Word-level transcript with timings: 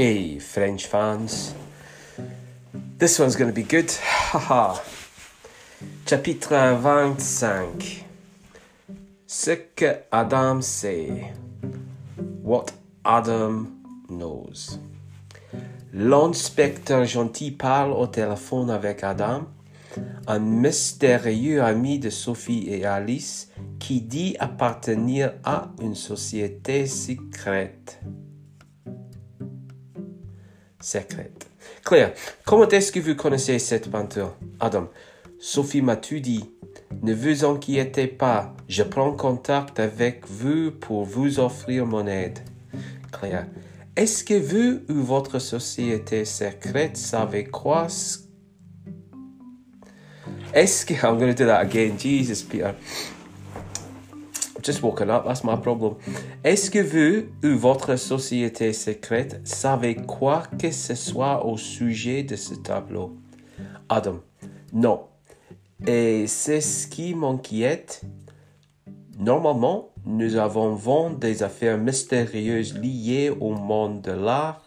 Hey, 0.00 0.38
French 0.38 0.86
fans. 0.86 1.52
This 2.98 3.18
one's 3.18 3.34
going 3.34 3.50
to 3.50 3.52
be 3.52 3.64
good. 3.64 3.90
Haha. 3.90 4.80
Chapitre 6.06 6.76
25. 6.76 8.04
Ce 9.26 9.56
que 9.74 10.04
Adam 10.12 10.62
sait. 10.62 11.32
What 12.44 12.70
Adam 13.04 13.82
knows. 14.08 14.78
L'inspecteur 15.92 17.04
gentil 17.04 17.50
parle 17.50 17.90
au 17.90 18.06
téléphone 18.06 18.70
avec 18.70 19.02
Adam, 19.02 19.48
un 20.28 20.38
mystérieux 20.38 21.60
ami 21.60 21.98
de 21.98 22.10
Sophie 22.10 22.68
et 22.68 22.84
Alice 22.84 23.50
qui 23.80 24.00
dit 24.00 24.36
appartenir 24.38 25.32
à 25.42 25.72
une 25.82 25.96
société 25.96 26.86
secrète. 26.86 27.98
Secrète. 30.80 31.46
Claire, 31.84 32.12
comment 32.44 32.68
est-ce 32.68 32.92
que 32.92 33.00
vous 33.00 33.14
connaissez 33.14 33.58
cette 33.58 33.90
peinture? 33.90 34.34
Adam, 34.60 34.88
Sophie 35.38 35.82
m'a 35.82 35.96
tout 35.96 36.20
dit. 36.20 36.50
Ne 37.02 37.14
vous 37.14 37.44
inquiétez 37.44 38.06
pas, 38.06 38.54
je 38.68 38.82
prends 38.82 39.12
contact 39.12 39.78
avec 39.80 40.26
vous 40.26 40.70
pour 40.72 41.04
vous 41.04 41.40
offrir 41.40 41.86
mon 41.86 42.06
aide. 42.06 42.38
Claire, 43.12 43.46
est-ce 43.96 44.22
que 44.22 44.34
vous 44.34 44.80
ou 44.88 45.02
votre 45.02 45.38
société 45.38 46.24
secrète 46.24 46.96
savez 46.96 47.44
quoi? 47.44 47.88
Est-ce 50.54 50.86
que, 50.86 50.94
I'm 50.94 51.18
going 51.18 51.34
to 51.34 51.44
do 51.44 51.46
that 51.46 51.60
again, 51.60 51.98
Jesus, 51.98 52.42
Peter. 52.42 52.70
Just 54.62 54.82
woken 54.82 55.10
up, 55.10 55.24
that's 55.24 55.44
my 55.44 55.56
problem. 55.56 55.94
Est-ce 56.42 56.70
que 56.70 56.80
vous 56.80 57.28
ou 57.44 57.56
votre 57.56 57.96
société 57.96 58.72
secrète 58.72 59.40
savez 59.44 59.94
quoi 59.94 60.42
que 60.58 60.70
ce 60.70 60.94
soit 60.94 61.46
au 61.46 61.56
sujet 61.56 62.24
de 62.24 62.34
ce 62.34 62.54
tableau? 62.54 63.16
Adam, 63.88 64.20
non. 64.72 65.04
Et 65.86 66.26
c'est 66.26 66.60
ce 66.60 66.88
qui 66.88 67.14
m'inquiète. 67.14 68.02
Normalement, 69.18 69.90
nous 70.04 70.36
avons 70.36 70.74
vendu 70.74 71.16
des 71.16 71.42
affaires 71.42 71.78
mystérieuses 71.78 72.76
liées 72.78 73.30
au 73.30 73.54
monde 73.54 74.00
de 74.02 74.12
l'art 74.12 74.64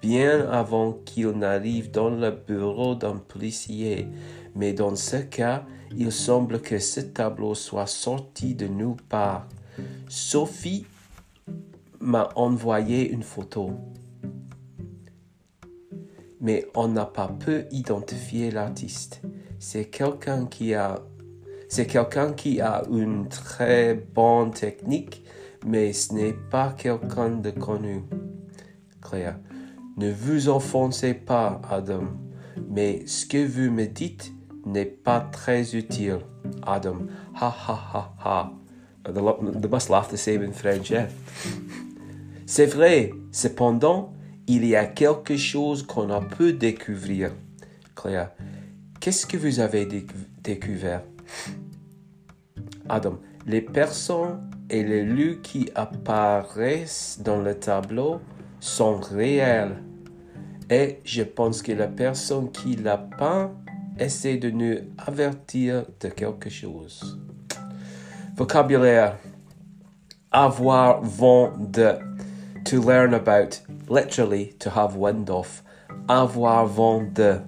bien 0.00 0.48
avant 0.50 0.92
qu'il 0.92 1.30
n'arrive 1.30 1.90
dans 1.90 2.10
le 2.10 2.30
bureau 2.30 2.94
d'un 2.94 3.16
policier. 3.16 4.08
Mais 4.54 4.72
dans 4.72 4.96
ce 4.96 5.16
cas, 5.16 5.64
il 5.96 6.12
semble 6.12 6.60
que 6.60 6.78
ce 6.78 7.00
tableau 7.00 7.54
soit 7.54 7.86
sorti 7.86 8.54
de 8.54 8.66
nulle 8.66 8.96
part. 9.08 9.46
Sophie 10.08 10.86
m'a 12.00 12.30
envoyé 12.34 13.10
une 13.10 13.22
photo. 13.22 13.72
Mais 16.40 16.66
on 16.74 16.88
n'a 16.88 17.04
pas 17.04 17.28
pu 17.28 17.66
identifier 17.70 18.50
l'artiste. 18.50 19.20
C'est 19.58 19.86
quelqu'un 19.86 20.46
qui 20.46 20.74
a 20.74 21.02
c'est 21.68 21.86
quelqu'un 21.86 22.32
qui 22.32 22.60
a 22.60 22.82
une 22.90 23.28
très 23.28 23.94
bonne 23.94 24.50
technique, 24.50 25.24
mais 25.64 25.92
ce 25.92 26.12
n'est 26.14 26.32
pas 26.32 26.74
quelqu'un 26.76 27.30
de 27.30 27.50
connu. 27.50 28.02
Claire, 29.00 29.38
ne 29.96 30.12
vous 30.12 30.48
enfoncez 30.48 31.14
pas, 31.14 31.60
Adam, 31.70 32.04
mais 32.68 33.06
ce 33.06 33.26
que 33.26 33.44
vous 33.44 33.70
me 33.70 33.86
dites 33.86 34.32
n'est 34.64 34.84
pas 34.86 35.20
très 35.20 35.74
utile. 35.74 36.20
Adam, 36.62 37.06
ha 37.34 37.48
ha 37.48 37.90
ha 37.94 38.14
ha. 38.24 38.52
They 39.04 39.68
must 39.70 39.88
laugh 39.88 40.08
the 40.08 40.16
same 40.16 40.42
in 40.42 40.52
French, 40.52 40.90
yeah. 40.90 41.08
C'est 42.46 42.66
vrai, 42.66 43.12
cependant, 43.32 44.12
il 44.46 44.66
y 44.66 44.76
a 44.76 44.84
quelque 44.84 45.36
chose 45.36 45.84
qu'on 45.84 46.10
a 46.10 46.20
pu 46.20 46.52
découvrir. 46.52 47.32
Claire, 47.94 48.32
qu'est-ce 48.98 49.26
que 49.26 49.36
vous 49.36 49.60
avez 49.60 49.86
découvert? 50.42 51.02
Adam, 52.88 53.18
les 53.46 53.60
personnes 53.60 54.50
et 54.68 54.82
les 54.82 55.04
lieux 55.04 55.38
qui 55.42 55.70
apparaissent 55.74 57.20
dans 57.24 57.40
le 57.40 57.54
tableau 57.54 58.20
sont 58.60 59.00
réels. 59.00 59.82
Et 60.70 61.00
je 61.04 61.22
pense 61.22 61.62
que 61.62 61.72
la 61.72 61.88
personne 61.88 62.50
qui 62.52 62.76
l'a 62.76 62.98
peint 62.98 63.52
essaie 63.98 64.36
de 64.36 64.50
nous 64.50 64.76
avertir 64.98 65.84
de 66.00 66.08
quelque 66.08 66.48
chose. 66.48 67.18
Vocabulaire. 68.36 69.16
Avoir 70.30 71.02
vent 71.02 71.52
de. 71.58 71.98
To 72.66 72.80
learn 72.80 73.14
about. 73.14 73.62
Literally, 73.88 74.54
to 74.60 74.70
have 74.70 74.94
wind 74.96 75.28
of. 75.28 75.64
Avoir 76.08 76.66
vent 76.66 77.12
de. 77.12 77.40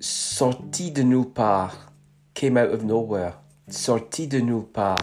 Sorti 0.00 0.90
de 0.90 1.02
nulle 1.02 1.30
part. 1.30 1.92
Came 2.34 2.58
out 2.58 2.74
of 2.74 2.84
nowhere 2.84 3.40
sorti 3.70 4.26
de 4.26 4.40
nulle 4.40 4.66
part. 4.66 4.98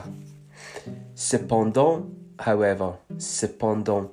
Cependant, 1.15 2.05
however, 2.39 2.93
cependant, 3.17 4.11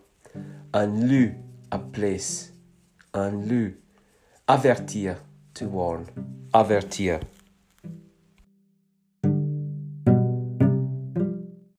un 0.74 1.06
lieu, 1.06 1.36
a 1.70 1.78
place, 1.78 2.52
un 3.14 3.30
lieu, 3.46 3.80
avertir, 4.48 5.14
to 5.54 5.66
warn, 5.66 6.04
avertir. 6.52 7.20